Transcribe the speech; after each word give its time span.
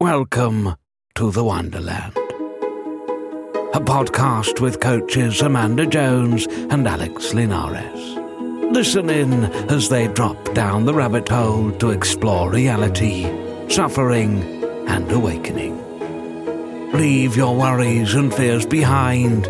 Welcome 0.00 0.76
to 1.14 1.30
the 1.30 1.42
Wonderland. 1.42 2.14
A 3.72 3.80
podcast 3.80 4.60
with 4.60 4.78
coaches 4.78 5.40
Amanda 5.40 5.86
Jones 5.86 6.46
and 6.68 6.86
Alex 6.86 7.32
Linares. 7.32 8.14
Listen 8.74 9.08
in 9.08 9.44
as 9.70 9.88
they 9.88 10.08
drop 10.08 10.52
down 10.52 10.84
the 10.84 10.92
rabbit 10.92 11.30
hole 11.30 11.72
to 11.78 11.92
explore 11.92 12.50
reality, 12.50 13.24
suffering, 13.70 14.42
and 14.86 15.10
awakening. 15.10 15.72
Leave 16.92 17.34
your 17.34 17.56
worries 17.56 18.12
and 18.12 18.34
fears 18.34 18.66
behind 18.66 19.46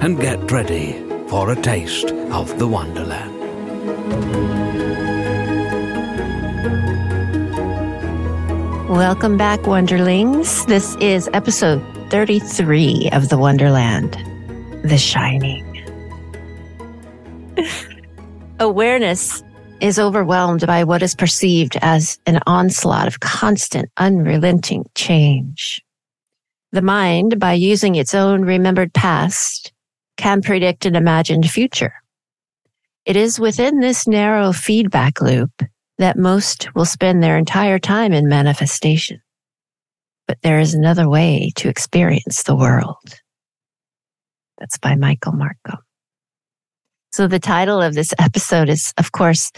and 0.00 0.20
get 0.20 0.52
ready 0.52 0.92
for 1.28 1.50
a 1.50 1.60
taste 1.60 2.12
of 2.30 2.56
the 2.60 2.68
Wonderland. 2.68 3.37
Welcome 8.98 9.36
back, 9.36 9.64
Wonderlings. 9.64 10.66
This 10.66 10.96
is 10.96 11.30
episode 11.32 11.80
33 12.10 13.10
of 13.12 13.28
The 13.28 13.38
Wonderland 13.38 14.14
The 14.82 14.98
Shining. 14.98 15.64
Awareness 18.58 19.44
is 19.80 20.00
overwhelmed 20.00 20.66
by 20.66 20.82
what 20.82 21.04
is 21.04 21.14
perceived 21.14 21.78
as 21.80 22.18
an 22.26 22.40
onslaught 22.48 23.06
of 23.06 23.20
constant, 23.20 23.88
unrelenting 23.98 24.84
change. 24.96 25.80
The 26.72 26.82
mind, 26.82 27.38
by 27.38 27.52
using 27.52 27.94
its 27.94 28.14
own 28.14 28.42
remembered 28.42 28.92
past, 28.92 29.72
can 30.16 30.42
predict 30.42 30.86
an 30.86 30.96
imagined 30.96 31.48
future. 31.48 31.94
It 33.04 33.14
is 33.14 33.38
within 33.38 33.78
this 33.78 34.08
narrow 34.08 34.50
feedback 34.52 35.20
loop 35.20 35.52
that 35.98 36.16
most 36.16 36.74
will 36.74 36.84
spend 36.84 37.22
their 37.22 37.36
entire 37.36 37.78
time 37.78 38.12
in 38.12 38.28
manifestation. 38.28 39.20
But 40.26 40.38
there 40.42 40.60
is 40.60 40.74
another 40.74 41.08
way 41.08 41.52
to 41.56 41.68
experience 41.68 42.42
the 42.42 42.56
world. 42.56 42.96
That's 44.58 44.78
by 44.78 44.94
Michael 44.94 45.32
Marco. 45.32 45.78
So 47.12 47.26
the 47.26 47.38
title 47.38 47.80
of 47.80 47.94
this 47.94 48.12
episode 48.18 48.68
is, 48.68 48.92
of 48.98 49.12
course, 49.12 49.50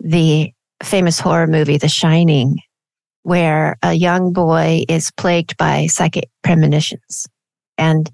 the 0.00 0.52
famous 0.82 1.20
horror 1.20 1.46
movie, 1.46 1.78
The 1.78 1.88
Shining, 1.88 2.58
where 3.22 3.76
a 3.82 3.92
young 3.92 4.32
boy 4.32 4.84
is 4.88 5.10
plagued 5.12 5.56
by 5.56 5.86
psychic 5.86 6.28
premonitions. 6.42 7.26
And 7.76 8.10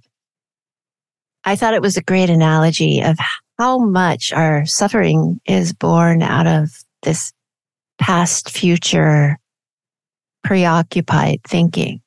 I 1.44 1.56
thought 1.56 1.74
it 1.74 1.82
was 1.82 1.96
a 1.96 2.02
great 2.02 2.30
analogy 2.30 3.00
of 3.00 3.16
how 3.58 3.78
much 3.78 4.32
our 4.32 4.66
suffering 4.66 5.40
is 5.46 5.72
born 5.72 6.22
out 6.22 6.46
of 6.46 6.70
this 7.02 7.32
past, 7.98 8.50
future, 8.50 9.38
preoccupied 10.42 11.40
thinking. 11.46 12.00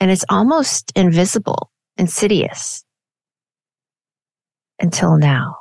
And 0.00 0.10
it's 0.10 0.24
almost 0.28 0.92
invisible, 0.94 1.70
insidious 1.96 2.84
until 4.80 5.16
now. 5.16 5.56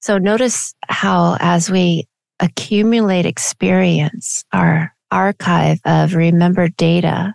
So 0.00 0.18
notice 0.18 0.74
how 0.88 1.36
as 1.40 1.70
we 1.70 2.06
accumulate 2.40 3.26
experience, 3.26 4.44
our 4.52 4.94
archive 5.10 5.80
of 5.84 6.14
remembered 6.14 6.76
data, 6.76 7.34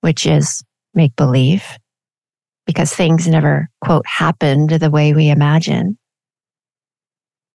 which 0.00 0.26
is 0.26 0.62
make 0.94 1.14
believe, 1.16 1.64
because 2.66 2.94
things 2.94 3.26
never 3.26 3.68
quote 3.82 4.06
happened 4.06 4.70
the 4.70 4.90
way 4.90 5.14
we 5.14 5.30
imagine. 5.30 5.96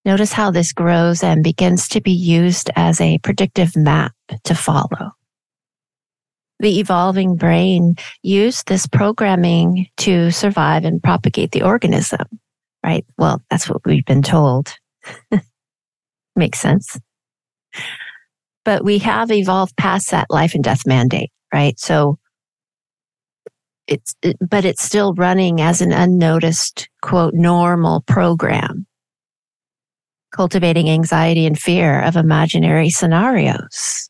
Notice 0.06 0.32
how 0.32 0.52
this 0.52 0.72
grows 0.72 1.24
and 1.24 1.44
begins 1.44 1.88
to 1.90 2.00
be 2.00 2.12
used 2.12 2.70
as 2.76 3.02
a 3.02 3.18
predictive 3.18 3.76
map 3.76 4.14
to 4.44 4.54
follow. 4.54 5.12
The 6.60 6.80
evolving 6.80 7.36
brain 7.36 7.96
used 8.22 8.68
this 8.68 8.86
programming 8.86 9.88
to 9.98 10.30
survive 10.30 10.86
and 10.86 11.02
propagate 11.02 11.52
the 11.52 11.64
organism, 11.64 12.26
right? 12.84 13.04
Well, 13.18 13.42
that's 13.50 13.68
what 13.68 13.84
we've 13.84 14.06
been 14.06 14.22
told. 14.22 14.76
Makes 16.36 16.60
sense. 16.60 17.00
But 18.64 18.86
we 18.86 19.00
have 19.00 19.32
evolved 19.32 19.76
past 19.76 20.12
that 20.12 20.28
life 20.30 20.54
and 20.54 20.64
death 20.64 20.86
mandate, 20.86 21.32
right? 21.52 21.80
So 21.80 22.20
it's, 23.88 24.16
it, 24.22 24.38
but 24.40 24.66
it's 24.66 24.84
still 24.84 25.14
running 25.16 25.62
as 25.62 25.82
an 25.82 25.92
unnoticed, 25.92 26.90
quote, 27.02 27.34
normal 27.34 28.02
program 28.02 28.86
cultivating 30.36 30.90
anxiety 30.90 31.46
and 31.46 31.58
fear 31.58 32.02
of 32.02 32.18
imaginary 32.18 32.90
scenarios. 32.90 34.10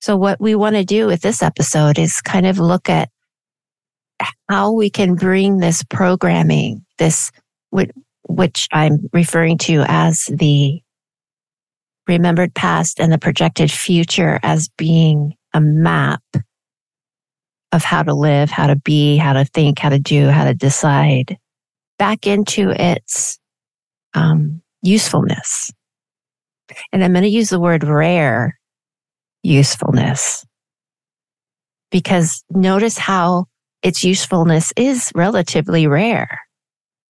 So 0.00 0.16
what 0.16 0.40
we 0.40 0.54
want 0.54 0.76
to 0.76 0.84
do 0.84 1.06
with 1.06 1.20
this 1.20 1.42
episode 1.42 1.98
is 1.98 2.22
kind 2.22 2.46
of 2.46 2.58
look 2.58 2.88
at 2.88 3.10
how 4.48 4.72
we 4.72 4.88
can 4.88 5.14
bring 5.14 5.58
this 5.58 5.82
programming, 5.82 6.86
this, 6.96 7.30
which 8.28 8.68
I'm 8.72 9.10
referring 9.12 9.58
to 9.58 9.84
as 9.86 10.30
the 10.32 10.80
remembered 12.08 12.54
past 12.54 12.98
and 12.98 13.12
the 13.12 13.18
projected 13.18 13.70
future 13.70 14.38
as 14.42 14.70
being 14.78 15.34
a 15.52 15.60
map 15.60 16.22
of 17.72 17.82
how 17.82 18.02
to 18.04 18.14
live, 18.14 18.48
how 18.48 18.68
to 18.68 18.76
be, 18.76 19.16
how 19.16 19.34
to 19.34 19.44
think, 19.44 19.78
how 19.80 19.90
to 19.90 19.98
do, 19.98 20.28
how 20.28 20.44
to 20.44 20.54
decide 20.54 21.36
back 21.98 22.26
into 22.26 22.70
its 22.70 23.38
um, 24.16 24.62
usefulness. 24.82 25.70
And 26.92 27.04
I'm 27.04 27.12
going 27.12 27.22
to 27.22 27.28
use 27.28 27.50
the 27.50 27.60
word 27.60 27.84
rare 27.84 28.58
usefulness 29.44 30.44
because 31.92 32.42
notice 32.50 32.98
how 32.98 33.44
its 33.82 34.02
usefulness 34.02 34.72
is 34.76 35.12
relatively 35.14 35.86
rare. 35.86 36.40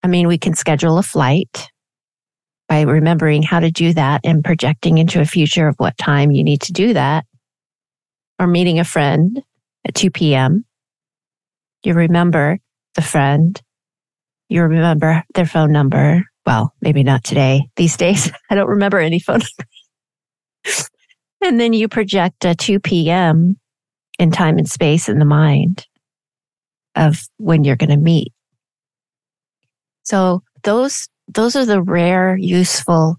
I 0.03 0.09
mean, 0.09 0.29
we 0.29 0.37
can 0.37 0.55
schedule 0.55 0.99
a 0.99 1.03
flight 1.03 1.71
by 2.69 2.83
remembering 2.83 3.43
how 3.43 3.61
to 3.61 3.71
do 3.71 3.95
that 3.95 4.21
and 4.25 4.45
projecting 4.45 4.99
into 4.99 5.21
a 5.21 5.25
future 5.25 5.69
of 5.69 5.77
what 5.79 5.97
time 5.97 6.31
you 6.31 6.45
need 6.45 6.61
to 6.63 6.73
do 6.73 6.93
that, 6.93 7.25
or 8.39 8.47
meeting 8.47 8.79
a 8.79 8.85
friend 8.85 9.43
at 9.87 9.95
2 9.95 10.11
p.m. 10.11 10.65
You 11.85 11.95
remember 11.95 12.59
the 12.95 13.03
friend, 13.03 13.61
you 14.49 14.63
remember 14.63 15.23
their 15.35 15.47
phone 15.47 15.73
number, 15.73 16.25
well, 16.47 16.73
maybe 16.81 17.03
not 17.03 17.25
today. 17.25 17.69
These 17.77 17.97
days, 17.97 18.31
I 18.51 18.55
don't 18.55 18.69
remember 18.69 18.99
any 18.99 19.19
phone 19.19 19.41
numbers. 20.65 20.91
and 21.43 21.61
then 21.61 21.73
you 21.73 21.89
project 21.89 22.45
a 22.45 22.55
2 22.55 22.81
p.m. 22.81 23.59
in 24.19 24.31
time 24.31 24.59
and 24.59 24.69
space 24.69 25.09
in 25.09 25.19
the 25.19 25.25
mind 25.25 25.87
of 26.95 27.21
when 27.37 27.65
you're 27.65 27.77
going 27.77 27.91
to 27.91 27.97
meet. 27.97 28.33
So 30.05 30.43
those, 30.63 31.09
those 31.29 31.57
are 31.57 31.67
the 31.67 31.83
rare, 31.83 32.37
useful 32.37 33.17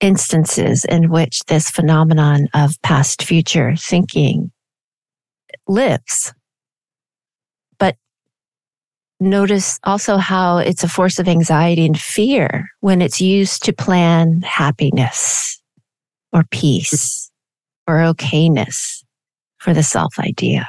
instances 0.00 0.84
in 0.84 1.08
which 1.08 1.44
this 1.44 1.70
phenomenon 1.70 2.48
of 2.52 2.80
past 2.82 3.22
future 3.22 3.74
thinking 3.76 4.50
lives 5.66 6.34
notice 9.24 9.78
also 9.84 10.16
how 10.16 10.58
it's 10.58 10.84
a 10.84 10.88
force 10.88 11.18
of 11.18 11.28
anxiety 11.28 11.84
and 11.84 11.98
fear 11.98 12.68
when 12.80 13.02
it's 13.02 13.20
used 13.20 13.64
to 13.64 13.72
plan 13.72 14.42
happiness 14.42 15.60
or 16.32 16.44
peace 16.50 17.30
or 17.86 17.96
okayness 17.96 19.02
for 19.58 19.74
the 19.74 19.82
self 19.82 20.18
idea. 20.18 20.68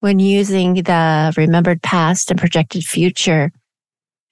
When 0.00 0.18
using 0.18 0.74
the 0.74 1.32
remembered 1.36 1.82
past 1.82 2.30
and 2.30 2.38
projected 2.38 2.84
future 2.84 3.50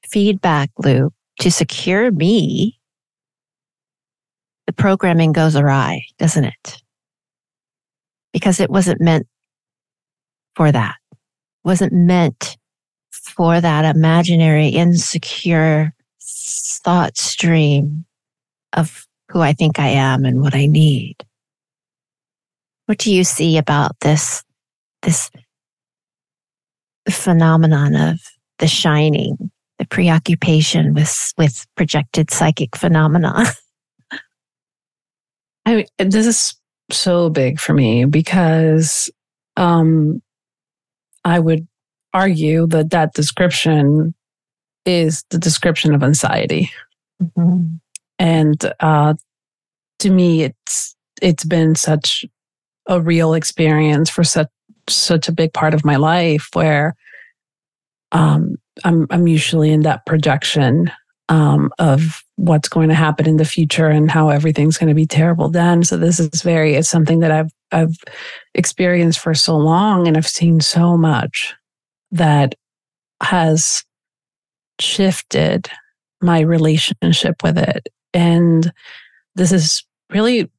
feedback 0.09 0.71
loop 0.79 1.13
to 1.41 1.51
secure 1.51 2.11
me, 2.11 2.79
the 4.67 4.73
programming 4.73 5.33
goes 5.33 5.57
awry, 5.57 6.05
doesn't 6.19 6.45
it? 6.45 6.83
Because 8.33 8.61
it 8.61 8.71
wasn't 8.71 9.01
meant 9.01 9.27
for 10.55 10.71
that 10.71 10.97
wasn't 11.65 11.93
meant 11.93 12.57
for 13.11 13.61
that 13.61 13.97
imaginary, 13.97 14.69
insecure 14.69 15.93
thought 16.21 17.17
stream 17.17 18.05
of 18.73 19.07
who 19.31 19.41
I 19.41 19.53
think 19.53 19.79
I 19.79 19.89
am 19.89 20.25
and 20.25 20.41
what 20.41 20.55
I 20.55 20.67
need. 20.67 21.17
What 22.87 22.99
do 22.99 23.13
you 23.13 23.25
see 23.25 23.57
about 23.57 23.99
this, 24.01 24.45
this 25.03 25.31
phenomenon 27.09 27.97
of 27.97 28.21
the 28.59 28.69
shining, 28.69 29.51
the 29.79 29.87
preoccupation 29.87 30.93
with, 30.93 31.33
with 31.39 31.67
projected 31.77 32.31
psychic 32.31 32.77
phenomena? 32.77 33.45
I 35.67 35.77
mean, 35.77 35.87
this 35.99 36.27
is 36.27 36.55
so 36.91 37.31
big 37.31 37.59
for 37.59 37.73
me 37.73 38.05
because 38.05 39.11
um, 39.57 40.23
I 41.25 41.39
would 41.39 41.67
argue 42.13 42.67
that 42.69 42.91
that 42.91 43.15
description 43.15 44.15
is 44.85 45.25
the 45.31 45.39
description 45.39 45.95
of 45.95 46.03
anxiety. 46.03 46.71
Mm-hmm. 47.23 47.77
And 48.19 48.73
uh, 48.81 49.15
to 50.01 50.11
me, 50.11 50.43
it's 50.43 50.95
it's 51.23 51.45
been 51.45 51.75
such 51.75 52.25
a 52.87 53.01
real 53.01 53.35
experience 53.35 54.11
for 54.11 54.25
such 54.25 54.49
such 54.89 55.29
a 55.29 55.33
big 55.33 55.53
part 55.53 55.75
of 55.75 55.85
my 55.85 55.97
life 55.97 56.49
where 56.53 56.95
um, 58.13 58.57
I'm 58.85 59.07
I'm 59.11 59.27
usually 59.27 59.71
in 59.71 59.83
that 59.83 60.07
projection 60.07 60.91
um, 61.29 61.71
of 61.79 62.23
what's 62.37 62.69
going 62.69 62.89
to 62.89 62.95
happen 62.95 63.27
in 63.27 63.37
the 63.37 63.45
future 63.45 63.89
and 63.89 64.11
how 64.11 64.29
everything's 64.29 64.77
going 64.77 64.89
to 64.89 64.95
be 64.95 65.07
terrible 65.07 65.49
then. 65.49 65.85
So 65.85 65.97
this 65.97 66.21
is 66.21 66.43
very 66.43 66.75
it's 66.75 66.89
something 66.89 67.21
that 67.21 67.31
I've 67.31 67.51
I've 67.73 67.97
experienced 68.55 69.19
for 69.19 69.35
so 69.35 69.57
long, 69.57 70.07
and 70.07 70.17
I've 70.17 70.27
seen 70.27 70.61
so 70.61 70.97
much 70.97 71.55
that 72.13 72.55
has 73.23 73.85
shifted 74.81 75.69
my 76.21 76.41
relationship 76.41 77.43
with 77.43 77.59
it. 77.59 77.89
And 78.13 78.73
this 79.35 79.53
is 79.53 79.85
really 80.11 80.51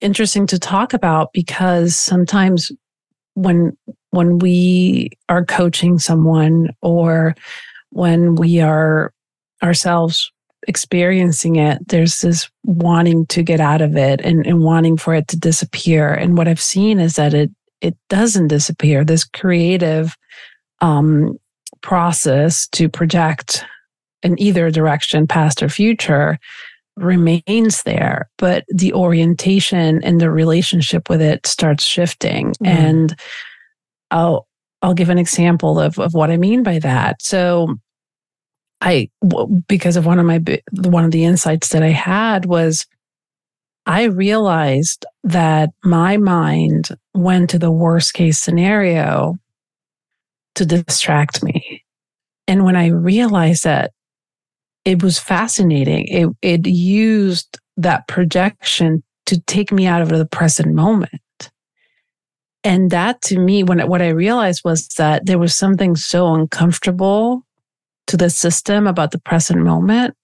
interesting 0.00 0.46
to 0.46 0.58
talk 0.58 0.92
about 0.92 1.32
because 1.32 1.96
sometimes 1.96 2.70
when 3.34 3.76
when 4.10 4.38
we 4.38 5.10
are 5.28 5.44
coaching 5.44 5.98
someone 5.98 6.70
or 6.82 7.34
when 7.90 8.34
we 8.34 8.60
are 8.60 9.12
ourselves 9.62 10.30
experiencing 10.68 11.56
it 11.56 11.78
there's 11.88 12.20
this 12.20 12.50
wanting 12.64 13.26
to 13.26 13.42
get 13.42 13.60
out 13.60 13.80
of 13.80 13.96
it 13.96 14.20
and, 14.20 14.46
and 14.46 14.62
wanting 14.62 14.96
for 14.96 15.14
it 15.14 15.26
to 15.26 15.38
disappear 15.38 16.12
and 16.12 16.36
what 16.36 16.46
i've 16.46 16.60
seen 16.60 17.00
is 17.00 17.16
that 17.16 17.32
it 17.32 17.50
it 17.80 17.96
doesn't 18.08 18.48
disappear 18.48 19.04
this 19.04 19.24
creative 19.24 20.16
um, 20.80 21.38
process 21.82 22.66
to 22.68 22.88
project 22.88 23.64
in 24.22 24.40
either 24.40 24.70
direction, 24.70 25.26
past 25.26 25.62
or 25.62 25.68
future, 25.68 26.38
remains 26.96 27.82
there, 27.84 28.28
but 28.36 28.64
the 28.68 28.92
orientation 28.92 30.02
and 30.04 30.20
the 30.20 30.30
relationship 30.30 31.08
with 31.08 31.22
it 31.22 31.46
starts 31.46 31.84
shifting. 31.84 32.52
Mm. 32.62 32.66
And 32.66 33.16
I'll 34.10 34.46
I'll 34.82 34.94
give 34.94 35.10
an 35.10 35.18
example 35.18 35.78
of 35.78 35.98
of 35.98 36.14
what 36.14 36.30
I 36.30 36.36
mean 36.36 36.62
by 36.62 36.78
that. 36.80 37.22
So 37.22 37.76
I 38.80 39.10
because 39.68 39.96
of 39.96 40.06
one 40.06 40.18
of 40.18 40.26
my 40.26 40.42
one 40.72 41.04
of 41.04 41.10
the 41.10 41.24
insights 41.24 41.68
that 41.68 41.82
I 41.82 41.90
had 41.90 42.46
was 42.46 42.86
I 43.86 44.04
realized 44.04 45.06
that 45.24 45.70
my 45.82 46.16
mind 46.16 46.88
went 47.14 47.50
to 47.50 47.58
the 47.58 47.72
worst 47.72 48.14
case 48.14 48.38
scenario 48.38 49.36
to 50.54 50.66
distract 50.66 51.42
me. 51.42 51.84
And 52.46 52.64
when 52.64 52.76
I 52.76 52.88
realized 52.88 53.64
that 53.64 53.92
it 54.84 55.02
was 55.02 55.18
fascinating, 55.18 56.06
it, 56.08 56.28
it 56.42 56.66
used 56.66 57.58
that 57.76 58.08
projection 58.08 59.02
to 59.26 59.40
take 59.42 59.72
me 59.72 59.86
out 59.86 60.02
of 60.02 60.08
the 60.08 60.26
present 60.26 60.74
moment. 60.74 61.20
And 62.62 62.90
that 62.90 63.22
to 63.22 63.38
me, 63.38 63.62
when 63.62 63.80
what 63.88 64.02
I 64.02 64.08
realized 64.08 64.62
was 64.64 64.88
that 64.98 65.26
there 65.26 65.38
was 65.38 65.56
something 65.56 65.96
so 65.96 66.34
uncomfortable 66.34 67.46
to 68.10 68.16
the 68.16 68.28
system 68.28 68.88
about 68.88 69.12
the 69.12 69.20
present 69.20 69.60
moment 69.60 70.16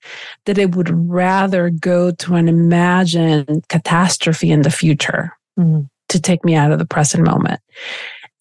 that 0.45 0.59
it 0.59 0.75
would 0.75 0.91
rather 1.09 1.71
go 1.71 2.11
to 2.11 2.35
an 2.35 2.49
imagined 2.49 3.65
catastrophe 3.69 4.51
in 4.51 4.63
the 4.63 4.73
future 4.73 5.33
mm-hmm. 5.57 5.83
to 6.09 6.21
take 6.21 6.45
me 6.45 6.57
out 6.57 6.73
of 6.73 6.81
the 6.81 6.85
present 6.85 7.25
moment. 7.25 7.61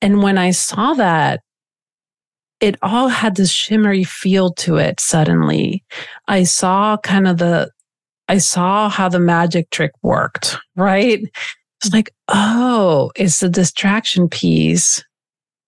And 0.02 0.24
when 0.24 0.40
I 0.40 0.50
saw 0.50 0.96
that, 0.96 1.42
it 2.60 2.76
all 2.82 3.08
had 3.08 3.36
this 3.36 3.52
shimmery 3.52 4.04
feel 4.04 4.52
to 4.54 4.78
it 4.78 5.00
suddenly. 5.00 5.84
I 6.28 6.44
saw 6.44 6.98
kind 6.98 7.28
of 7.28 7.38
the, 7.38 7.70
I 8.28 8.40
saw 8.40 8.90
how 8.90 9.10
the 9.10 9.20
magic 9.20 9.70
trick 9.70 9.92
worked, 10.02 10.58
right? 10.76 11.22
It's 11.84 11.94
like, 11.94 12.10
oh, 12.30 13.12
it's 13.16 13.42
the 13.42 13.50
distraction 13.50 14.28
piece. 14.28 15.04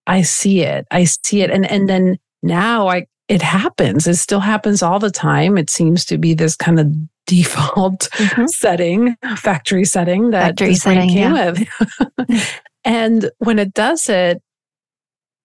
I 0.08 0.24
see 0.24 0.62
it. 0.62 0.88
I 0.90 1.04
see 1.04 1.42
it. 1.42 1.52
And, 1.52 1.70
and 1.70 1.88
then 1.88 2.18
now 2.42 2.88
I, 2.88 3.06
it 3.28 3.42
happens. 3.42 4.08
It 4.08 4.16
still 4.16 4.40
happens 4.40 4.82
all 4.82 5.00
the 5.00 5.12
time. 5.12 5.58
It 5.58 5.70
seems 5.70 6.06
to 6.06 6.18
be 6.18 6.34
this 6.34 6.56
kind 6.56 6.80
of 6.80 6.94
default 7.26 8.10
mm-hmm. 8.14 8.46
setting, 8.48 9.16
factory 9.36 9.86
setting 9.86 10.32
that 10.32 10.58
factory 10.58 10.76
setting 10.76 11.10
came 11.10 11.36
yeah. 11.36 11.52
with. 11.52 12.60
and 12.86 13.30
when 13.40 13.60
it 13.60 13.74
does 13.74 14.08
it, 14.10 14.42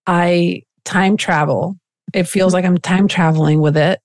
I 0.07 0.63
time 0.85 1.17
travel. 1.17 1.77
It 2.15 2.25
feels 2.25 2.53
like 2.53 2.65
I'm 2.65 2.79
time 2.79 3.09
traveling 3.09 3.61
with 3.61 3.77
it. 3.77 4.01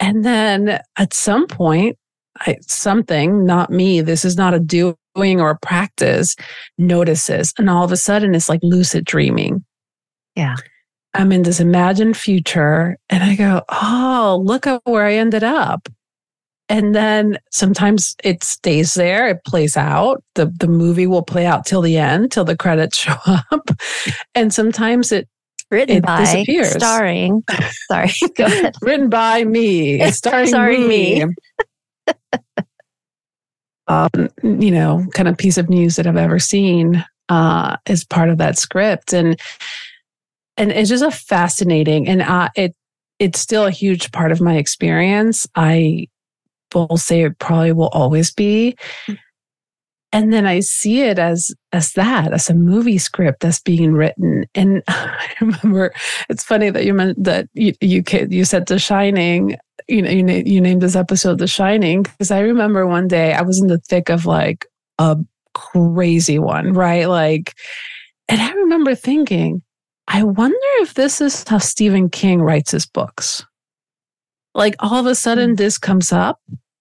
And 0.00 0.24
then 0.24 0.80
at 0.96 1.14
some 1.14 1.46
point, 1.46 1.96
I, 2.40 2.56
something, 2.62 3.44
not 3.44 3.70
me, 3.70 4.00
this 4.00 4.24
is 4.24 4.36
not 4.36 4.54
a 4.54 4.58
doing 4.58 4.96
or 5.40 5.50
a 5.50 5.58
practice, 5.58 6.34
notices. 6.76 7.54
And 7.58 7.70
all 7.70 7.84
of 7.84 7.92
a 7.92 7.96
sudden, 7.96 8.34
it's 8.34 8.48
like 8.48 8.60
lucid 8.62 9.04
dreaming. 9.04 9.64
Yeah. 10.34 10.56
I'm 11.14 11.32
in 11.32 11.42
this 11.42 11.60
imagined 11.60 12.16
future 12.16 12.96
and 13.10 13.22
I 13.22 13.34
go, 13.36 13.62
oh, 13.68 14.42
look 14.44 14.66
at 14.66 14.80
where 14.84 15.04
I 15.04 15.14
ended 15.14 15.44
up. 15.44 15.88
And 16.68 16.94
then 16.94 17.38
sometimes 17.50 18.16
it 18.24 18.42
stays 18.42 18.94
there, 18.94 19.28
it 19.28 19.44
plays 19.44 19.76
out. 19.76 20.22
The 20.36 20.46
the 20.58 20.68
movie 20.68 21.06
will 21.06 21.22
play 21.22 21.44
out 21.44 21.66
till 21.66 21.82
the 21.82 21.98
end, 21.98 22.32
till 22.32 22.44
the 22.44 22.56
credits 22.56 22.96
show 22.98 23.16
up. 23.26 23.70
And 24.34 24.54
sometimes 24.54 25.12
it 25.12 25.28
Written 25.70 25.96
it 25.98 26.04
by, 26.04 26.20
disappears. 26.20 26.72
starring. 26.72 27.42
Sorry, 27.90 28.10
go 28.36 28.44
ahead. 28.44 28.74
Written 28.82 29.08
by 29.08 29.44
me, 29.44 30.10
starring, 30.10 30.46
starring 30.46 30.86
me. 30.86 31.24
me. 31.24 31.34
um, 33.88 34.10
you 34.42 34.70
know, 34.70 35.06
kind 35.14 35.28
of 35.28 35.38
piece 35.38 35.56
of 35.58 35.70
news 35.70 35.96
that 35.96 36.06
I've 36.06 36.16
ever 36.18 36.38
seen 36.38 37.02
uh, 37.30 37.76
is 37.86 38.04
part 38.04 38.28
of 38.28 38.36
that 38.38 38.58
script, 38.58 39.14
and 39.14 39.40
and 40.56 40.70
it's 40.72 40.88
just 40.88 41.04
a 41.04 41.10
fascinating, 41.10 42.08
and 42.08 42.22
uh, 42.22 42.48
it 42.56 42.74
it's 43.18 43.40
still 43.40 43.66
a 43.66 43.70
huge 43.70 44.12
part 44.12 44.32
of 44.32 44.40
my 44.40 44.56
experience. 44.56 45.46
I 45.54 46.08
will 46.74 46.96
say 46.96 47.22
it 47.22 47.38
probably 47.38 47.72
will 47.72 47.88
always 47.88 48.32
be 48.32 48.76
and 50.12 50.32
then 50.32 50.46
I 50.46 50.60
see 50.60 51.00
it 51.02 51.18
as 51.18 51.52
as 51.72 51.92
that 51.92 52.32
as 52.32 52.50
a 52.50 52.54
movie 52.54 52.98
script 52.98 53.40
that's 53.40 53.60
being 53.60 53.92
written. 53.92 54.44
And 54.54 54.82
I 54.88 55.28
remember 55.40 55.92
it's 56.28 56.44
funny 56.44 56.70
that 56.70 56.84
you 56.84 56.94
meant 56.94 57.22
that 57.24 57.48
you 57.54 57.72
you, 57.80 58.02
you 58.28 58.44
said 58.44 58.66
The 58.66 58.78
Shining. 58.78 59.56
You 59.88 60.02
know, 60.02 60.10
you, 60.10 60.26
you 60.46 60.60
named 60.60 60.82
this 60.82 60.94
episode 60.94 61.38
The 61.38 61.46
Shining 61.46 62.02
because 62.02 62.30
I 62.30 62.40
remember 62.40 62.86
one 62.86 63.08
day 63.08 63.32
I 63.32 63.42
was 63.42 63.60
in 63.60 63.66
the 63.66 63.78
thick 63.78 64.10
of 64.10 64.26
like 64.26 64.66
a 64.98 65.16
crazy 65.54 66.38
one, 66.38 66.72
right? 66.72 67.08
Like, 67.08 67.54
and 68.28 68.40
I 68.40 68.52
remember 68.52 68.94
thinking, 68.94 69.62
I 70.12 70.22
wonder 70.22 70.56
if 70.80 70.94
this 70.94 71.20
is 71.20 71.48
how 71.48 71.58
Stephen 71.58 72.10
King 72.10 72.42
writes 72.42 72.72
his 72.72 72.86
books. 72.86 73.44
Like 74.54 74.76
all 74.80 75.00
of 75.00 75.06
a 75.06 75.14
sudden, 75.14 75.50
hmm. 75.50 75.56
this 75.56 75.78
comes 75.78 76.12
up, 76.12 76.40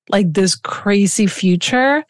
like 0.09 0.33
this 0.33 0.55
crazy 0.55 1.27
future 1.27 2.03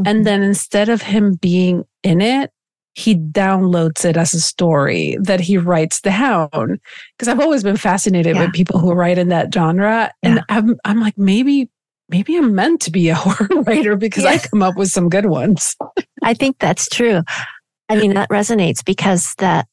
Mm-hmm. 0.00 0.08
And 0.08 0.26
then 0.26 0.42
instead 0.42 0.88
of 0.88 1.02
him 1.02 1.34
being 1.34 1.84
in 2.02 2.20
it, 2.20 2.50
he 2.94 3.14
downloads 3.14 4.04
it 4.04 4.16
as 4.16 4.32
a 4.32 4.40
story 4.40 5.16
that 5.20 5.40
he 5.40 5.58
writes 5.58 6.00
down. 6.00 6.78
Because 7.16 7.28
I've 7.28 7.40
always 7.40 7.62
been 7.62 7.76
fascinated 7.76 8.36
yeah. 8.36 8.42
with 8.42 8.52
people 8.52 8.78
who 8.78 8.92
write 8.92 9.18
in 9.18 9.28
that 9.28 9.52
genre. 9.52 10.10
And 10.22 10.36
yeah. 10.36 10.42
I'm, 10.48 10.76
I'm 10.84 11.00
like, 11.00 11.18
maybe, 11.18 11.70
maybe 12.08 12.36
I'm 12.36 12.54
meant 12.54 12.80
to 12.82 12.90
be 12.90 13.08
a 13.08 13.14
horror 13.18 13.62
writer 13.62 13.96
because 13.96 14.24
yeah. 14.24 14.30
I 14.30 14.38
come 14.38 14.62
up 14.62 14.76
with 14.76 14.88
some 14.88 15.08
good 15.08 15.26
ones. 15.26 15.76
I 16.22 16.34
think 16.34 16.58
that's 16.58 16.88
true. 16.88 17.22
I 17.88 17.96
mean, 17.96 18.14
that 18.14 18.30
resonates 18.30 18.84
because 18.84 19.34
that, 19.38 19.68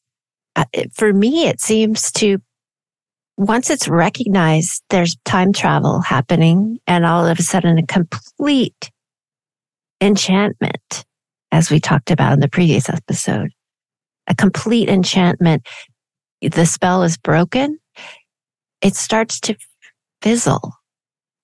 for 0.93 1.11
me, 1.13 1.47
it 1.47 1.59
seems 1.59 2.11
to, 2.13 2.39
once 3.37 3.69
it's 3.69 3.87
recognized, 3.87 4.83
there's 4.89 5.17
time 5.25 5.53
travel 5.53 6.01
happening 6.01 6.79
and 6.85 7.05
all 7.05 7.25
of 7.25 7.39
a 7.39 7.43
sudden 7.43 7.77
a 7.77 7.85
complete 7.85 8.91
enchantment, 10.01 11.05
as 11.51 11.71
we 11.71 11.79
talked 11.79 12.11
about 12.11 12.33
in 12.33 12.39
the 12.39 12.49
previous 12.49 12.89
episode. 12.89 13.49
A 14.27 14.35
complete 14.35 14.89
enchantment. 14.89 15.67
The 16.41 16.65
spell 16.65 17.03
is 17.03 17.17
broken. 17.17 17.79
It 18.81 18.95
starts 18.95 19.39
to 19.41 19.55
fizzle. 20.21 20.73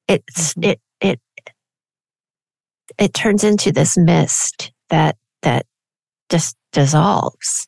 It's, 0.08 0.54
mm-hmm. 0.54 0.72
it, 0.72 0.82
it, 1.02 1.20
it 2.98 3.14
turns 3.14 3.44
into 3.44 3.72
this 3.72 3.98
mist 3.98 4.72
that, 4.90 5.16
that 5.42 5.66
just 6.30 6.56
dissolves. 6.74 7.68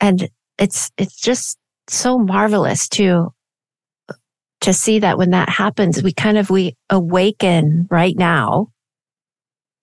And 0.00 0.28
it's, 0.58 0.90
it's 0.96 1.20
just 1.20 1.58
so 1.88 2.18
marvelous 2.18 2.88
to, 2.90 3.32
to 4.60 4.72
see 4.72 4.98
that 5.00 5.18
when 5.18 5.30
that 5.30 5.48
happens, 5.48 6.02
we 6.02 6.12
kind 6.12 6.38
of, 6.38 6.50
we 6.50 6.74
awaken 6.90 7.86
right 7.90 8.16
now 8.16 8.68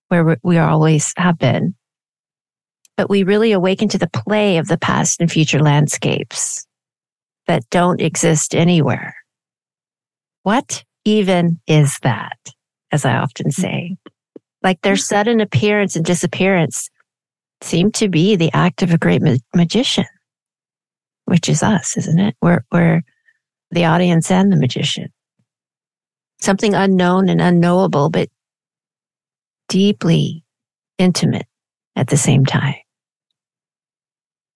where 0.09 0.37
we 0.43 0.57
always 0.57 1.13
have 1.17 1.37
been. 1.37 1.75
But 2.97 3.09
we 3.09 3.23
really 3.23 3.51
awaken 3.51 3.89
to 3.89 3.97
the 3.97 4.09
play 4.09 4.57
of 4.57 4.67
the 4.67 4.77
past 4.77 5.19
and 5.19 5.31
future 5.31 5.59
landscapes 5.59 6.65
that 7.47 7.69
don't 7.69 8.01
exist 8.01 8.55
anywhere. 8.55 9.15
What 10.43 10.83
even 11.03 11.59
is 11.67 11.99
that? 12.03 12.37
As 12.91 13.03
I 13.03 13.15
often 13.15 13.51
say. 13.51 13.97
Like 14.63 14.81
their 14.81 14.93
mm-hmm. 14.93 14.99
sudden 14.99 15.41
appearance 15.41 15.95
and 15.95 16.05
disappearance 16.05 16.89
seem 17.61 17.91
to 17.93 18.09
be 18.09 18.35
the 18.35 18.51
act 18.53 18.81
of 18.81 18.91
a 18.91 18.97
great 18.97 19.21
ma- 19.21 19.35
magician, 19.55 20.05
which 21.25 21.49
is 21.49 21.63
us, 21.63 21.97
isn't 21.97 22.19
it? 22.19 22.35
We're, 22.41 22.63
we're 22.71 23.01
the 23.71 23.85
audience 23.85 24.29
and 24.31 24.51
the 24.51 24.57
magician. 24.57 25.11
Something 26.39 26.75
unknown 26.75 27.29
and 27.29 27.41
unknowable, 27.41 28.09
but 28.09 28.29
deeply 29.69 30.43
intimate 30.97 31.47
at 31.95 32.07
the 32.07 32.17
same 32.17 32.45
time. 32.45 32.75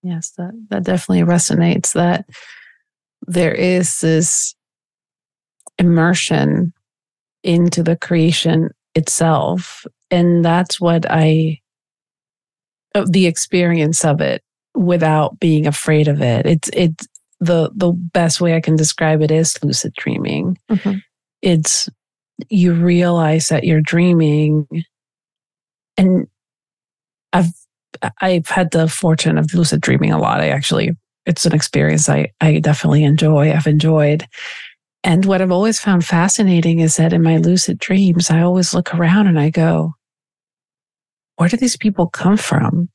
Yes, 0.04 0.32
that, 0.38 0.52
that 0.70 0.84
definitely 0.84 1.24
resonates 1.24 1.94
that 1.94 2.26
there 3.28 3.54
is 3.54 4.00
this 4.00 4.56
immersion 5.78 6.74
into 7.44 7.84
the 7.84 7.96
creation 7.96 8.70
itself. 8.96 9.86
And 10.12 10.44
that's 10.44 10.80
what 10.80 11.06
I, 11.10 11.59
the 13.08 13.26
experience 13.28 14.04
of 14.06 14.22
it 14.22 14.44
without 14.76 15.40
being 15.40 15.68
afraid 15.68 16.08
of 16.08 16.22
it. 16.22 16.46
It's, 16.46 16.70
it's 16.74 17.08
the, 17.40 17.72
the 17.76 17.92
best 17.92 18.42
way 18.42 18.56
I 18.56 18.62
can 18.62 18.76
describe 18.76 19.22
it 19.22 19.32
is 19.32 19.58
lucid 19.64 19.94
dreaming. 19.94 20.58
Mm-hmm. 20.70 21.00
It's, 21.42 21.90
you 22.50 22.74
realize 22.74 23.48
that 23.48 23.66
you're 23.66 23.82
dreaming 23.82 24.68
and 25.98 26.28
I've 27.34 27.52
I've 28.22 28.48
had 28.48 28.72
the 28.72 28.88
fortune 28.88 29.38
of 29.38 29.54
lucid 29.54 29.82
dreaming 29.82 30.12
a 30.12 30.18
lot. 30.18 30.40
I 30.40 30.50
actually, 30.50 30.92
it's 31.26 31.46
an 31.46 31.54
experience 31.54 32.08
I, 32.08 32.32
I 32.40 32.60
definitely 32.60 33.04
enjoy. 33.04 33.52
I've 33.52 33.68
enjoyed. 33.68 34.26
And 35.04 35.26
what 35.26 35.42
I've 35.42 35.52
always 35.52 35.80
found 35.80 36.06
fascinating 36.06 36.80
is 36.80 36.96
that 36.96 37.14
in 37.14 37.24
my 37.24 37.38
lucid 37.38 37.78
dreams, 37.80 38.30
I 38.30 38.42
always 38.42 38.74
look 38.74 38.94
around 38.94 39.28
and 39.28 39.40
I 39.40 39.50
go, 39.50 39.96
where 41.40 41.48
do 41.48 41.56
these 41.56 41.78
people 41.78 42.08
come 42.08 42.36
from? 42.36 42.90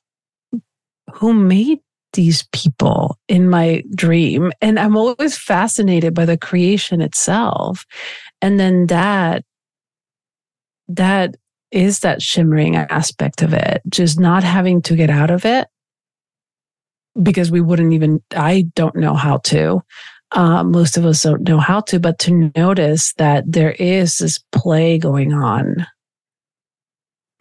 Who 1.14 1.32
made 1.32 1.78
these 2.12 2.46
people 2.52 3.18
in 3.26 3.48
my 3.48 3.82
dream? 3.94 4.52
And 4.60 4.78
I'm 4.78 4.98
always 4.98 5.38
fascinated 5.38 6.12
by 6.12 6.26
the 6.26 6.36
creation 6.36 7.00
itself. 7.00 7.86
And 8.42 8.60
then 8.60 8.88
that, 8.88 9.44
that 10.88 11.36
is 11.70 12.00
that 12.00 12.20
shimmering 12.20 12.76
aspect 12.76 13.40
of 13.40 13.54
it, 13.54 13.80
just 13.88 14.20
not 14.20 14.44
having 14.44 14.82
to 14.82 14.94
get 14.94 15.08
out 15.08 15.30
of 15.30 15.46
it 15.46 15.66
because 17.22 17.50
we 17.50 17.62
wouldn't 17.62 17.94
even, 17.94 18.22
I 18.36 18.66
don't 18.74 18.96
know 18.96 19.14
how 19.14 19.38
to. 19.38 19.80
Uh, 20.32 20.62
most 20.64 20.98
of 20.98 21.06
us 21.06 21.22
don't 21.22 21.48
know 21.48 21.60
how 21.60 21.80
to, 21.80 21.98
but 21.98 22.18
to 22.18 22.52
notice 22.54 23.14
that 23.14 23.44
there 23.46 23.72
is 23.72 24.18
this 24.18 24.38
play 24.52 24.98
going 24.98 25.32
on. 25.32 25.86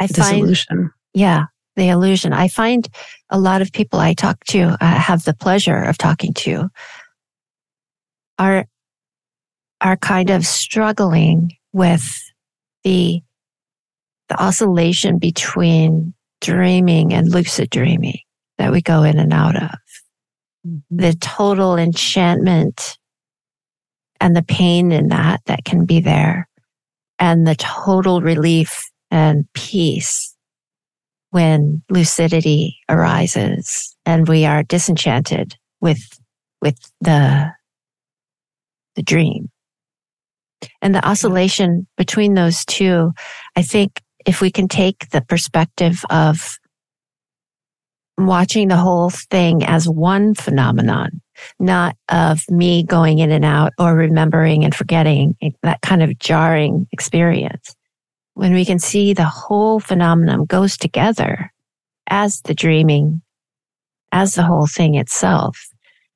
I 0.04 0.08
this 0.08 0.18
find, 0.18 0.40
illusion. 0.40 0.92
Yeah, 1.14 1.46
the 1.76 1.90
illusion. 1.90 2.34
I 2.34 2.48
find 2.48 2.88
a 3.30 3.40
lot 3.40 3.62
of 3.62 3.72
people 3.72 4.00
I 4.00 4.14
talk 4.14 4.44
to, 4.46 4.78
uh, 4.80 5.00
have 5.00 5.24
the 5.24 5.34
pleasure 5.34 5.82
of 5.82 5.98
talking 5.98 6.34
to, 6.36 6.70
are 8.38 8.66
are 9.82 9.98
kind 9.98 10.30
of 10.30 10.46
struggling 10.46 11.52
with 11.72 12.10
the 12.84 13.22
the 14.30 14.42
oscillation 14.42 15.20
between 15.20 16.14
dreaming 16.42 17.14
and 17.14 17.30
lucid 17.30 17.70
dreaming 17.70 18.20
that 18.58 18.72
we 18.72 18.82
go 18.82 19.04
in 19.04 19.18
and 19.18 19.34
out 19.34 19.56
of. 19.56 19.80
Mm-hmm. 20.68 20.98
The 20.98 21.14
total 21.16 21.78
enchantment 21.78 22.98
and 24.20 24.36
the 24.36 24.44
pain 24.44 24.92
in 24.92 25.10
that 25.10 25.42
that 25.46 25.66
can 25.66 25.86
be 25.86 26.00
there 26.00 26.48
and 27.20 27.46
the 27.46 27.56
total 27.56 28.22
relief 28.22 28.90
and 29.14 29.46
peace 29.54 30.36
when 31.30 31.82
lucidity 31.90 32.78
arises 32.90 33.96
and 34.06 34.28
we 34.28 34.44
are 34.46 34.64
disenchanted 34.64 35.56
with 35.80 36.20
with 36.62 36.78
the 37.00 37.52
the 38.96 39.04
dream 39.04 39.50
and 40.82 40.96
the 40.96 41.08
oscillation 41.08 41.88
between 41.96 42.34
those 42.34 42.66
two 42.66 43.12
i 43.56 43.62
think 43.62 44.02
if 44.26 44.42
we 44.42 44.50
can 44.50 44.68
take 44.68 45.10
the 45.10 45.22
perspective 45.22 46.04
of 46.10 46.58
watching 48.18 48.68
the 48.68 48.78
whole 48.78 49.10
thing 49.10 49.64
as 49.64 49.88
one 49.88 50.34
phenomenon, 50.34 51.22
not 51.60 51.96
of 52.10 52.44
me 52.50 52.84
going 52.84 53.20
in 53.20 53.32
and 53.32 53.46
out 53.46 53.74
or 53.80 53.96
remembering 53.96 54.64
and 54.64 54.76
forgetting 54.76 55.36
that 55.64 55.82
kind 55.82 56.04
of 56.04 56.18
jarring 56.20 56.88
experience. 56.92 57.76
When 58.36 58.54
we 58.54 58.66
can 58.66 58.80
see 58.80 59.14
the 59.14 59.26
whole 59.26 59.80
phenomenon 59.80 60.46
goes 60.46 60.78
together 60.78 61.52
as 62.08 62.42
the 62.42 62.54
dreaming, 62.54 63.22
as 64.12 64.36
the 64.36 64.44
whole 64.44 64.68
thing 64.68 64.96
itself, 64.96 65.68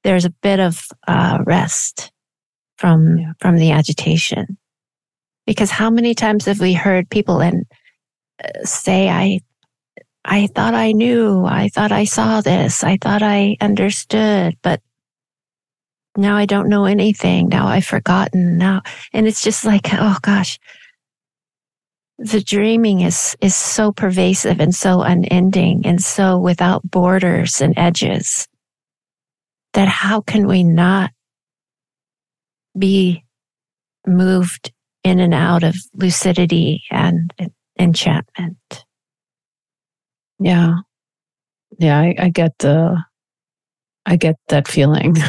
there's 0.04 0.26
a 0.26 0.32
bit 0.42 0.60
of 0.60 0.88
uh, 1.08 1.40
rest 1.46 2.12
from, 2.78 3.18
yeah. 3.18 3.34
from 3.40 3.58
the 3.58 3.72
agitation. 3.72 4.58
Because 5.46 5.72
how 5.72 5.90
many 5.90 6.14
times 6.14 6.46
have 6.46 6.60
we 6.60 6.74
heard 6.74 7.10
people 7.10 7.42
and 7.42 7.66
say 8.64 9.10
I 9.10 9.40
I 10.30 10.48
thought 10.48 10.74
I 10.74 10.92
knew, 10.92 11.46
I 11.46 11.70
thought 11.70 11.94
I 11.94 12.04
saw 12.04 12.42
this, 12.42 12.84
I 12.84 12.98
thought 12.98 13.24
I 13.24 13.56
understood, 13.62 14.58
but 14.62 14.82
now 16.18 16.36
I 16.36 16.46
don't 16.46 16.68
know 16.68 16.84
anything. 16.84 17.48
Now 17.48 17.68
I've 17.68 17.86
forgotten. 17.86 18.58
Now 18.58 18.82
and 19.14 19.26
it's 19.26 19.42
just 19.42 19.64
like, 19.64 19.88
oh 19.94 20.18
gosh. 20.22 20.60
The 22.20 22.42
dreaming 22.42 23.02
is 23.02 23.36
is 23.42 23.56
so 23.56 23.92
pervasive 23.92 24.60
and 24.60 24.74
so 24.74 25.02
unending 25.02 25.86
and 25.86 26.02
so 26.02 26.40
without 26.40 26.90
borders 26.90 27.62
and 27.62 27.78
edges 27.78 28.48
that 29.74 29.88
how 29.88 30.22
can 30.22 30.48
we 30.48 30.64
not 30.64 31.12
be 32.78 33.24
moved 34.08 34.72
in 35.04 35.20
and 35.20 35.34
out 35.34 35.64
of 35.64 35.76
lucidity 35.94 36.84
and 36.92 37.34
enchantment. 37.80 38.86
Yeah. 40.40 40.78
Yeah, 41.80 42.00
I, 42.00 42.16
I 42.18 42.30
get 42.30 42.58
the 42.60 43.04
I 44.06 44.16
get 44.16 44.36
that 44.50 44.68
feeling. 44.68 45.16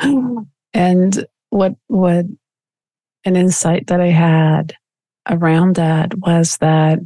Mm. 0.00 0.48
and 0.74 1.26
what 1.50 1.74
what 1.86 2.24
an 3.24 3.36
insight 3.36 3.86
that 3.86 4.00
I 4.00 4.08
had 4.08 4.74
around 5.28 5.76
that 5.76 6.18
was 6.18 6.56
that 6.58 6.98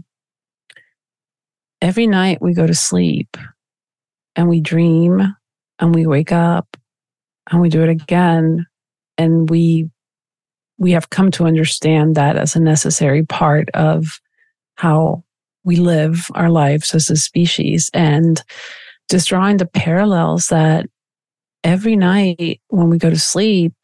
every 1.81 2.07
night 2.07 2.39
we 2.41 2.55
go 2.55 2.67
to 2.67 2.75
sleep 2.75 3.37
and 4.35 4.49
we 4.49 4.61
dream 4.61 5.35
and 5.79 5.95
we 5.95 6.07
wake 6.07 6.33
up 6.33 6.77
and 7.51 7.61
we 7.61 7.69
do 7.69 7.83
it 7.83 7.89
again 7.89 8.67
and 9.19 9.49
we 9.51 9.89
we 10.79 10.93
have 10.93 11.11
come 11.11 11.31
to 11.31 11.45
understand 11.47 12.15
that 12.15 12.37
as 12.37 12.55
a 12.55 12.61
necessary 12.61 13.25
part 13.25 13.71
of 13.71 14.21
how 14.77 15.25
we 15.65 15.77
live 15.77 16.27
our 16.35 16.51
lives 16.51 16.95
as 16.95 17.11
a 17.11 17.17
species. 17.17 17.91
And 17.93 18.43
just 19.11 19.29
drawing 19.29 19.57
the 19.57 19.67
parallels 19.67 20.47
that 20.49 20.87
every 21.65 21.97
night 21.97 22.61
when 22.69 22.89
we 22.91 22.99
go 22.99 23.11
to 23.11 23.19
sleep 23.19 23.75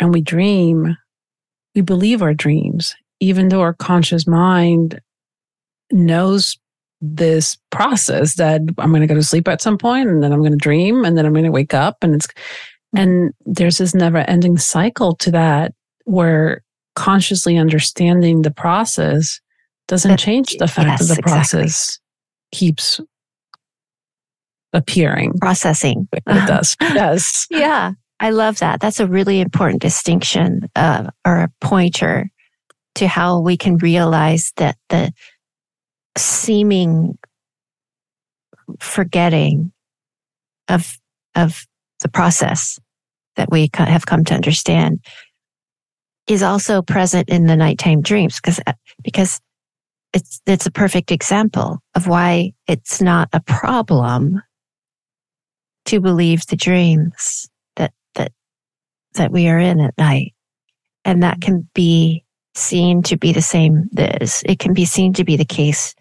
and 0.00 0.12
we 0.12 0.20
dream, 0.20 0.96
we 1.76 1.82
believe 1.82 2.22
our 2.22 2.34
dreams, 2.34 2.96
even 3.20 3.50
though 3.50 3.60
our 3.60 3.74
conscious 3.74 4.26
mind 4.26 5.00
knows 5.92 6.58
this 7.02 7.58
process 7.70 8.36
that 8.36 8.62
I'm 8.78 8.90
going 8.90 9.02
to 9.02 9.06
go 9.06 9.14
to 9.14 9.22
sleep 9.22 9.46
at 9.46 9.60
some 9.60 9.76
point 9.76 10.08
and 10.08 10.22
then 10.22 10.32
I'm 10.32 10.40
going 10.40 10.52
to 10.52 10.58
dream 10.58 11.04
and 11.04 11.16
then 11.16 11.26
I'm 11.26 11.34
going 11.34 11.44
to 11.44 11.50
wake 11.50 11.74
up 11.74 11.98
and 12.02 12.14
it's, 12.14 12.26
and 12.96 13.32
there's 13.44 13.78
this 13.78 13.94
never 13.94 14.18
ending 14.18 14.56
cycle 14.56 15.14
to 15.16 15.30
that 15.32 15.74
where 16.04 16.64
consciously 16.94 17.58
understanding 17.58 18.40
the 18.40 18.50
process 18.50 19.38
doesn't 19.86 20.12
that, 20.12 20.18
change 20.18 20.56
the 20.56 20.66
fact 20.66 21.00
yes, 21.00 21.08
that 21.08 21.16
the 21.16 21.22
process 21.22 22.00
exactly. 22.52 22.58
keeps 22.58 23.00
appearing. 24.72 25.34
Processing. 25.38 26.08
It 26.12 26.24
does. 26.24 26.74
yes. 26.80 27.46
Yeah. 27.50 27.92
I 28.18 28.30
love 28.30 28.60
that. 28.60 28.80
That's 28.80 29.00
a 29.00 29.06
really 29.06 29.40
important 29.40 29.82
distinction 29.82 30.68
uh, 30.74 31.10
or 31.24 31.36
a 31.36 31.52
pointer 31.60 32.30
to 32.96 33.06
how 33.06 33.40
we 33.40 33.56
can 33.56 33.76
realize 33.76 34.52
that 34.56 34.76
the 34.88 35.12
seeming 36.16 37.18
forgetting 38.80 39.72
of 40.68 40.96
of 41.34 41.66
the 42.00 42.08
process 42.08 42.78
that 43.36 43.50
we 43.50 43.70
have 43.74 44.06
come 44.06 44.24
to 44.24 44.34
understand 44.34 45.04
is 46.26 46.42
also 46.42 46.82
present 46.82 47.28
in 47.28 47.46
the 47.46 47.56
nighttime 47.56 48.00
dreams 48.00 48.40
because 48.40 48.60
because 49.02 49.40
it's, 50.12 50.40
it's 50.46 50.66
a 50.66 50.70
perfect 50.70 51.12
example 51.12 51.80
of 51.94 52.06
why 52.06 52.52
it's 52.66 53.02
not 53.02 53.28
a 53.32 53.40
problem 53.40 54.40
to 55.84 56.00
believe 56.00 56.46
the 56.46 56.56
dreams 56.56 57.48
that 59.16 59.32
we 59.32 59.48
are 59.48 59.58
in 59.58 59.80
at 59.80 59.96
night. 59.98 60.34
And 61.04 61.22
that 61.22 61.40
can 61.40 61.68
be 61.74 62.24
seen 62.54 63.02
to 63.02 63.16
be 63.16 63.32
the 63.32 63.42
same 63.42 63.88
as 63.96 64.42
it 64.46 64.58
can 64.58 64.72
be 64.72 64.84
seen 64.84 65.12
to 65.14 65.24
be 65.24 65.36
the 65.36 65.44
case 65.44 65.94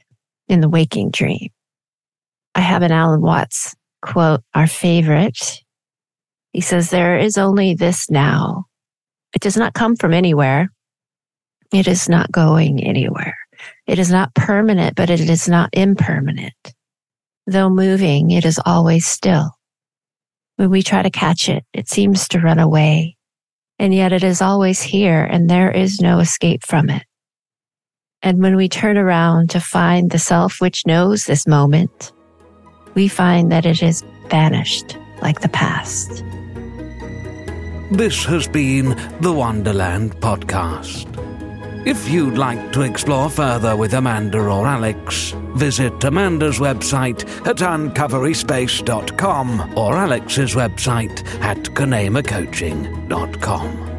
in 0.48 0.62
the 0.62 0.69
waking 0.69 1.12
dream. 1.12 1.50
I 2.55 2.62
have 2.62 2.81
an 2.81 2.91
Alan 2.91 3.22
Watts 3.22 3.75
quote, 4.05 4.41
our 4.53 4.67
favorite. 4.67 5.63
He 6.53 6.62
says, 6.62 6.89
There 6.89 7.17
is 7.17 7.38
only 7.38 7.74
this 7.74 8.10
now. 8.10 8.65
It 9.34 9.41
does 9.41 9.57
not 9.57 9.74
come 9.74 9.95
from 9.95 10.13
anywhere. 10.13 10.72
It 11.74 11.88
is 11.88 12.07
not 12.07 12.31
going 12.31 12.84
anywhere. 12.84 13.38
It 13.88 14.00
is 14.00 14.12
not 14.12 14.34
permanent, 14.36 14.95
but 14.95 15.10
it 15.10 15.19
is 15.19 15.50
not 15.50 15.69
impermanent. 15.74 16.53
Though 17.48 17.69
moving, 17.69 18.31
it 18.31 18.45
is 18.45 18.60
always 18.65 19.05
still. 19.05 19.51
When 20.57 20.69
we 20.69 20.83
try 20.83 21.01
to 21.01 21.09
catch 21.09 21.50
it, 21.50 21.65
it 21.74 21.89
seems 21.89 22.29
to 22.29 22.39
run 22.39 22.59
away. 22.59 23.17
And 23.77 23.93
yet 23.93 24.13
it 24.13 24.24
is 24.24 24.41
always 24.41 24.81
here 24.81 25.24
and 25.24 25.50
there 25.50 25.69
is 25.69 26.00
no 26.00 26.19
escape 26.19 26.65
from 26.65 26.89
it. 26.89 27.03
And 28.21 28.41
when 28.41 28.55
we 28.55 28.69
turn 28.69 28.97
around 28.97 29.50
to 29.51 29.59
find 29.59 30.09
the 30.09 30.19
self 30.19 30.62
which 30.62 30.85
knows 30.85 31.25
this 31.25 31.45
moment, 31.45 32.13
we 32.93 33.09
find 33.09 33.51
that 33.51 33.65
it 33.65 33.83
is 33.83 34.03
vanished 34.29 34.97
like 35.21 35.41
the 35.41 35.50
past. 35.50 36.24
This 37.91 38.24
has 38.25 38.47
been 38.47 38.95
the 39.19 39.33
Wonderland 39.33 40.15
Podcast. 40.21 41.05
If 41.85 42.09
you'd 42.09 42.38
like 42.38 42.71
to 42.71 42.81
explore 42.81 43.29
further 43.29 43.75
with 43.75 43.93
Amanda 43.93 44.39
or 44.39 44.65
Alex, 44.65 45.35
visit 45.55 46.03
Amanda's 46.03 46.59
website 46.59 47.25
at 47.47 47.57
uncoveryspace.com 47.57 49.77
or 49.77 49.95
Alex's 49.95 50.55
website 50.55 51.24
at 51.41 51.57
canaimacoaching.com. 51.57 53.94